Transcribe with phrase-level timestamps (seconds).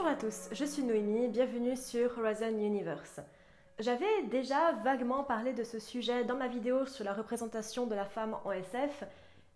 [0.00, 3.20] Bonjour à tous, je suis Noémie, bienvenue sur Horizon Universe.
[3.78, 8.06] J'avais déjà vaguement parlé de ce sujet dans ma vidéo sur la représentation de la
[8.06, 9.04] femme en SF,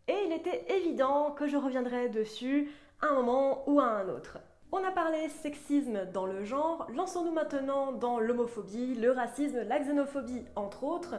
[0.07, 2.71] et il était évident que je reviendrais dessus
[3.01, 4.37] à un moment ou à un autre.
[4.71, 10.45] On a parlé sexisme dans le genre, lançons-nous maintenant dans l'homophobie, le racisme, la xénophobie,
[10.57, 11.15] entre autres,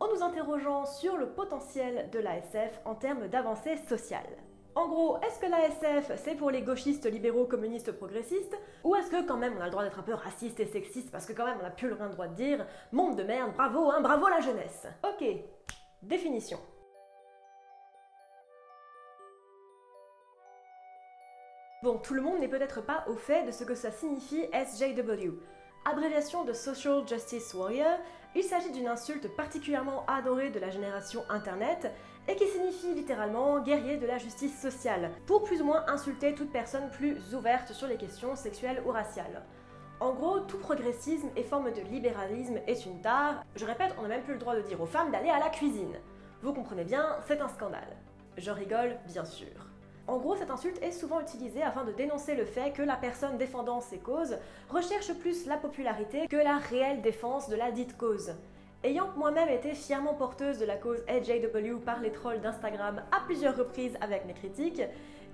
[0.00, 4.36] en nous interrogeant sur le potentiel de l'ASF en termes d'avancée sociale.
[4.76, 9.26] En gros, est-ce que l'ASF c'est pour les gauchistes, libéraux, communistes, progressistes Ou est-ce que
[9.26, 11.46] quand même on a le droit d'être un peu raciste et sexiste parce que quand
[11.46, 14.40] même on n'a plus le droit de dire Monde de merde, bravo, hein, bravo la
[14.40, 15.24] jeunesse Ok,
[16.02, 16.58] définition.
[21.82, 25.38] Bon, tout le monde n'est peut-être pas au fait de ce que ça signifie SJW.
[25.86, 27.98] Abréviation de Social Justice Warrior,
[28.34, 31.94] il s'agit d'une insulte particulièrement adorée de la génération Internet
[32.28, 36.50] et qui signifie littéralement guerrier de la justice sociale, pour plus ou moins insulter toute
[36.50, 39.42] personne plus ouverte sur les questions sexuelles ou raciales.
[40.00, 43.44] En gros, tout progressisme et forme de libéralisme est une tare.
[43.54, 45.48] Je répète, on n'a même plus le droit de dire aux femmes d'aller à la
[45.48, 45.96] cuisine.
[46.42, 47.96] Vous comprenez bien, c'est un scandale.
[48.36, 49.46] Je rigole, bien sûr.
[50.06, 53.38] En gros, cette insulte est souvent utilisée afin de dénoncer le fait que la personne
[53.38, 54.36] défendant ces causes
[54.68, 58.34] recherche plus la popularité que la réelle défense de la dite cause.
[58.86, 63.56] Ayant moi-même été fièrement porteuse de la cause LJW par les trolls d'Instagram à plusieurs
[63.56, 64.80] reprises avec mes critiques,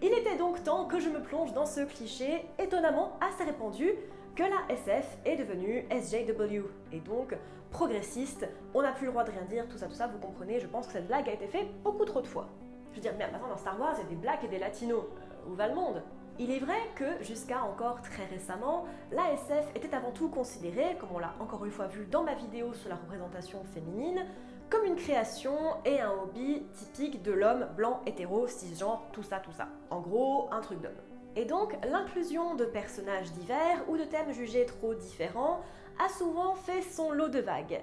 [0.01, 3.91] il était donc temps que je me plonge dans ce cliché étonnamment assez répandu
[4.37, 6.63] que la SF est devenue SJW
[6.93, 7.37] et donc
[7.71, 10.59] progressiste, on n'a plus le droit de rien dire, tout ça, tout ça, vous comprenez,
[10.59, 12.49] je pense que cette blague a été faite beaucoup trop de fois.
[12.93, 14.61] Je veux dire, mais maintenant dans Star Wars, il y a des blacks et des
[14.61, 15.05] latinos.
[15.05, 16.03] Euh, où va le monde?
[16.39, 21.19] Il est vrai que jusqu'à encore très récemment, l'ASF était avant tout considérée, comme on
[21.19, 24.25] l'a encore une fois vu dans ma vidéo sur la représentation féminine,
[24.71, 25.55] comme une création
[25.85, 29.69] et un hobby typique de l'homme blanc, hétéro, cisgenre, tout ça, tout ça.
[29.91, 30.93] En gros, un truc d'homme.
[31.37, 35.61] Et donc, l'inclusion de personnages divers ou de thèmes jugés trop différents
[36.03, 37.83] a souvent fait son lot de vagues.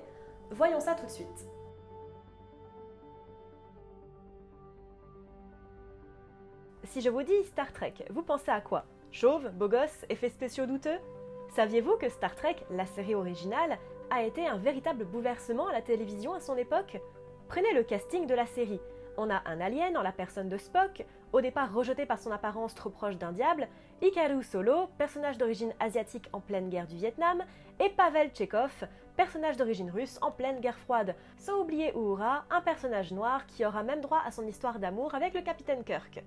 [0.51, 1.47] Voyons ça tout de suite.
[6.89, 8.83] Si je vous dis Star Trek, vous pensez à quoi?
[9.11, 10.97] Chauve, beau gosse, effets spéciaux douteux?
[11.49, 13.77] Saviez-vous que Star Trek, la série originale,
[14.09, 16.99] a été un véritable bouleversement à la télévision à son époque?
[17.47, 18.81] Prenez le casting de la série.
[19.17, 22.73] On a un alien en la personne de Spock, au départ rejeté par son apparence
[22.73, 23.67] trop proche d'un diable,
[24.01, 27.43] Hikaru Solo, personnage d'origine asiatique en pleine guerre du Vietnam,
[27.79, 33.11] et Pavel Chekhov, personnage d'origine russe en pleine guerre froide, sans oublier Uhura, un personnage
[33.11, 36.23] noir qui aura même droit à son histoire d'amour avec le capitaine Kirk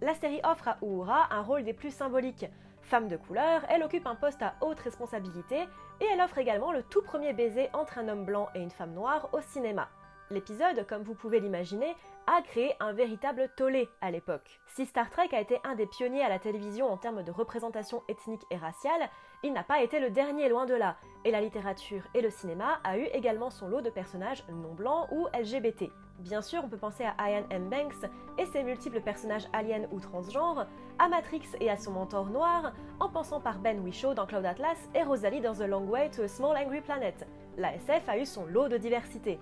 [0.00, 2.46] la série offre à Uhura un rôle des plus symboliques.
[2.82, 5.62] Femme de couleur, elle occupe un poste à haute responsabilité
[6.00, 8.92] et elle offre également le tout premier baiser entre un homme blanc et une femme
[8.92, 9.88] noire au cinéma.
[10.30, 11.94] L'épisode, comme vous pouvez l'imaginer,
[12.26, 14.60] a créé un véritable tollé à l'époque.
[14.74, 18.02] Si Star Trek a été un des pionniers à la télévision en termes de représentation
[18.08, 19.10] ethnique et raciale,
[19.44, 20.96] il n'a pas été le dernier loin de là,
[21.26, 25.06] et la littérature et le cinéma a eu également son lot de personnages non blancs
[25.12, 25.90] ou LGBT.
[26.20, 27.68] Bien sûr, on peut penser à Ian M.
[27.68, 30.66] Banks et ses multiples personnages aliens ou transgenres,
[30.98, 34.78] à Matrix et à son mentor noir, en pensant par Ben Whishaw dans Cloud Atlas
[34.94, 37.26] et Rosalie dans The Long Way to a Small Angry Planet.
[37.58, 39.38] La SF a eu son lot de diversité.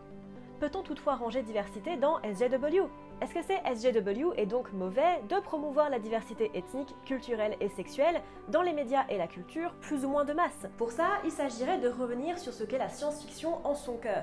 [0.62, 2.86] Peut-on toutefois ranger diversité dans SJW
[3.20, 8.22] Est-ce que c'est SJW et donc mauvais de promouvoir la diversité ethnique, culturelle et sexuelle
[8.46, 10.68] dans les médias et la culture plus ou moins de masse?
[10.78, 14.22] Pour ça, il s'agirait de revenir sur ce qu'est la science-fiction en son cœur.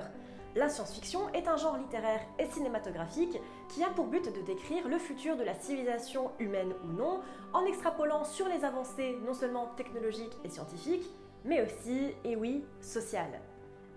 [0.56, 3.38] La science-fiction est un genre littéraire et cinématographique
[3.68, 7.20] qui a pour but de décrire le futur de la civilisation humaine ou non,
[7.52, 11.10] en extrapolant sur les avancées non seulement technologiques et scientifiques,
[11.44, 13.42] mais aussi, et oui, sociales.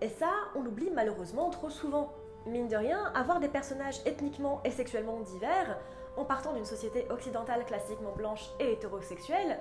[0.01, 2.11] Et ça, on l'oublie malheureusement trop souvent.
[2.45, 5.77] Mine de rien, avoir des personnages ethniquement et sexuellement divers,
[6.17, 9.59] en partant d'une société occidentale classiquement blanche et hétérosexuelle,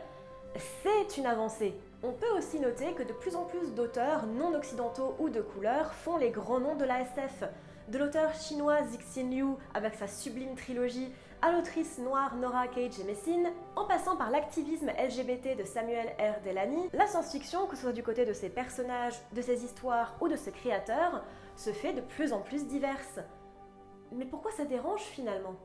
[0.82, 1.75] c'est une avancée.
[2.02, 5.94] On peut aussi noter que de plus en plus d'auteurs non occidentaux ou de couleur
[5.94, 7.44] font les grands noms de la SF.
[7.88, 11.12] De l'auteur chinois Zixin Liu avec sa sublime trilogie,
[11.43, 12.93] à l'autrice noire Nora K.
[12.93, 16.41] Jemisin, en passant par l'activisme LGBT de Samuel R.
[16.44, 20.29] Delany, la science-fiction, que ce soit du côté de ses personnages, de ses histoires ou
[20.29, 21.25] de ses créateurs,
[21.56, 23.19] se fait de plus en plus diverse.
[24.12, 25.56] Mais pourquoi ça dérange finalement?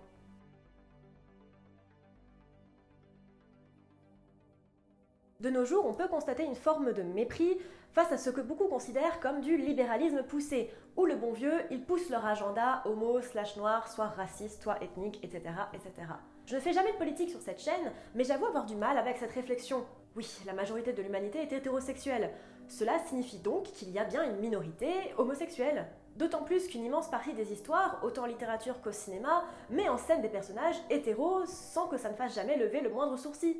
[5.40, 7.60] De nos jours, on peut constater une forme de mépris
[7.98, 11.84] face à ce que beaucoup considèrent comme du libéralisme poussé, où le bon vieux, ils
[11.84, 15.42] poussent leur agenda homo, slash noir, soit raciste, soit ethnique, etc.,
[15.74, 16.08] etc.
[16.46, 19.18] Je ne fais jamais de politique sur cette chaîne, mais j'avoue avoir du mal avec
[19.18, 19.84] cette réflexion.
[20.16, 22.30] Oui, la majorité de l'humanité est hétérosexuelle.
[22.68, 25.88] Cela signifie donc qu'il y a bien une minorité homosexuelle.
[26.18, 30.22] D'autant plus qu'une immense partie des histoires, autant en littérature qu'au cinéma, met en scène
[30.22, 33.58] des personnages hétéros sans que ça ne fasse jamais lever le moindre sourcil.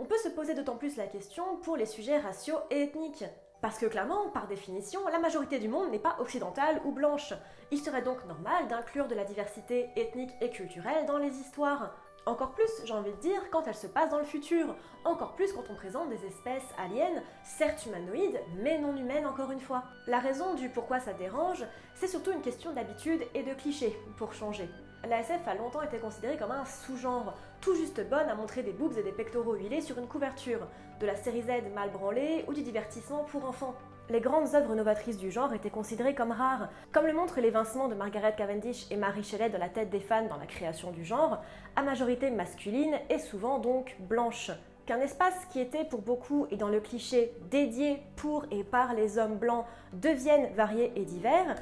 [0.00, 3.24] On peut se poser d'autant plus la question pour les sujets raciaux et ethniques.
[3.66, 7.34] Parce que clairement, par définition, la majorité du monde n'est pas occidentale ou blanche.
[7.72, 11.92] Il serait donc normal d'inclure de la diversité ethnique et culturelle dans les histoires.
[12.26, 14.76] Encore plus, j'ai envie de dire, quand elles se passent dans le futur.
[15.04, 19.58] Encore plus quand on présente des espèces aliens, certes humanoïdes, mais non humaines encore une
[19.58, 19.82] fois.
[20.06, 21.64] La raison du pourquoi ça dérange,
[21.96, 24.70] c'est surtout une question d'habitude et de clichés, pour changer.
[25.08, 28.72] La SF a longtemps été considérée comme un sous-genre, tout juste bonne à montrer des
[28.72, 30.66] boobs et des pectoraux huilés sur une couverture,
[30.98, 33.76] de la série Z mal branlée ou du divertissement pour enfants.
[34.10, 37.94] Les grandes œuvres novatrices du genre étaient considérées comme rares, comme le montrent l'évincement de
[37.94, 41.40] Margaret Cavendish et Marie Shelley de la tête des fans dans la création du genre,
[41.76, 44.50] à majorité masculine et souvent donc blanche.
[44.86, 49.18] Qu'un espace qui était pour beaucoup et dans le cliché dédié pour et par les
[49.18, 51.54] hommes blancs devienne varié et divers,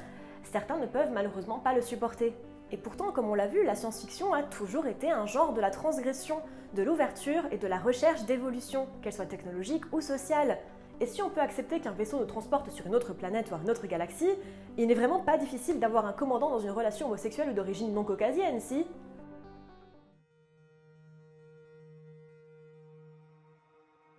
[0.43, 2.33] certains ne peuvent malheureusement pas le supporter.
[2.71, 5.69] Et pourtant, comme on l'a vu, la science-fiction a toujours été un genre de la
[5.69, 6.37] transgression,
[6.73, 10.57] de l'ouverture et de la recherche d'évolution, qu'elle soit technologique ou sociale.
[10.99, 13.69] Et si on peut accepter qu'un vaisseau nous transporte sur une autre planète ou une
[13.69, 14.31] autre galaxie,
[14.77, 18.03] il n'est vraiment pas difficile d'avoir un commandant dans une relation homosexuelle ou d'origine non
[18.03, 18.85] caucasienne, si?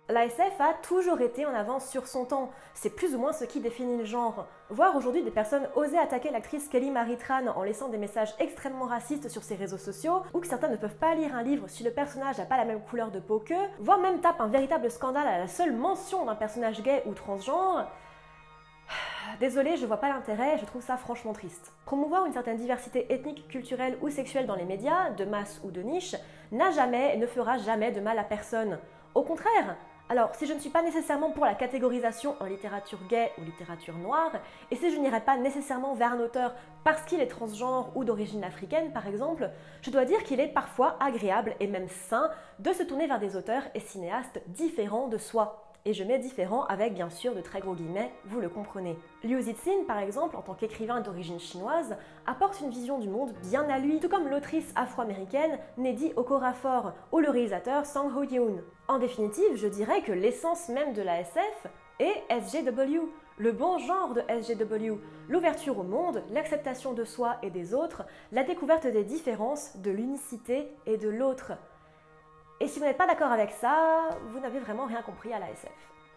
[0.09, 3.43] La SF a toujours été en avance sur son temps, c'est plus ou moins ce
[3.43, 4.47] qui définit le genre.
[4.69, 8.85] Voir aujourd'hui des personnes oser attaquer l'actrice Kelly Marie Tran en laissant des messages extrêmement
[8.85, 11.83] racistes sur ses réseaux sociaux, ou que certains ne peuvent pas lire un livre si
[11.83, 14.89] le personnage n'a pas la même couleur de peau qu'eux, voire même tape un véritable
[14.89, 17.85] scandale à la seule mention d'un personnage gay ou transgenre,
[19.41, 21.73] Désolée, je vois pas l'intérêt, je trouve ça franchement triste.
[21.83, 25.81] Promouvoir une certaine diversité ethnique, culturelle ou sexuelle dans les médias, de masse ou de
[25.81, 26.15] niche,
[26.53, 28.79] n'a jamais et ne fera jamais de mal à personne.
[29.15, 29.75] Au contraire,
[30.09, 33.97] alors, si je ne suis pas nécessairement pour la catégorisation en littérature gay ou littérature
[33.97, 34.31] noire,
[34.71, 36.55] et si je n'irai pas nécessairement vers un auteur
[36.85, 39.49] parce qu'il est transgenre ou d'origine africaine par exemple,
[39.81, 43.35] je dois dire qu'il est parfois agréable et même sain de se tourner vers des
[43.35, 47.61] auteurs et cinéastes différents de soi et je mets différent avec bien sûr de très
[47.61, 48.97] gros guillemets, vous le comprenez.
[49.23, 51.95] Liu Zixin, par exemple, en tant qu'écrivain d'origine chinoise,
[52.25, 57.19] apporte une vision du monde bien à lui, tout comme l'autrice afro-américaine Neddy Okorafor ou
[57.19, 58.61] le réalisateur Sang Ho-yoon.
[58.89, 61.67] En définitive, je dirais que l'essence même de la SF
[61.99, 63.07] est SGW,
[63.37, 64.99] le bon genre de SGW,
[65.29, 68.03] l'ouverture au monde, l'acceptation de soi et des autres,
[68.33, 71.53] la découverte des différences, de l'unicité et de l'autre.
[72.59, 75.69] Et si vous n'êtes pas d'accord avec ça, vous n'avez vraiment rien compris à l'ASF.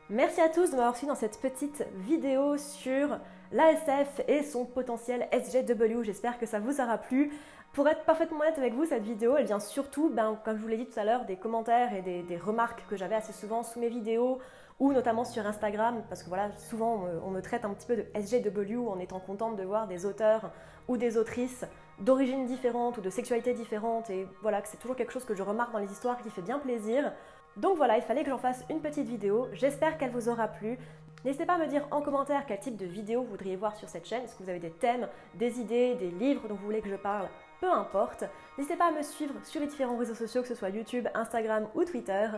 [0.08, 3.18] Merci à tous de m'avoir suivi dans cette petite vidéo sur
[3.52, 6.02] l'ASF et son potentiel SGW.
[6.02, 7.30] J'espère que ça vous aura plu.
[7.74, 10.68] Pour être parfaitement honnête avec vous, cette vidéo, elle vient surtout, ben, comme je vous
[10.68, 13.78] l'ai dit tout à l'heure, des commentaires et des, remarques que j'avais assez souvent sous
[13.78, 14.40] mes vidéos
[14.80, 18.06] ou notamment sur Instagram, parce que voilà, souvent on me, traite un petit peu de
[18.14, 20.50] SGW en étant contente de voir des auteurs
[20.88, 21.66] ou des autrices
[22.00, 25.42] d'origine différente ou de sexualité différente, et voilà, que c'est toujours quelque chose que je
[25.42, 27.12] remarque dans les histoires qui fait bien plaisir.
[27.58, 30.78] Donc voilà, il fallait que j'en fasse une petite vidéo, j'espère qu'elle vous aura plu.
[31.26, 33.90] N'hésitez pas à me dire en commentaire quel type de vidéo vous voudriez voir sur
[33.90, 36.80] cette chaîne, est-ce que vous avez des thèmes, des idées, des livres dont vous voulez
[36.80, 37.28] que je parle,
[37.60, 38.24] peu importe.
[38.56, 41.68] N'hésitez pas à me suivre sur les différents réseaux sociaux, que ce soit YouTube, Instagram
[41.74, 42.28] ou Twitter.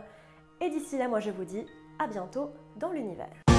[0.61, 1.65] Et d'ici là, moi je vous dis
[2.03, 3.52] à bientôt dans l'univers.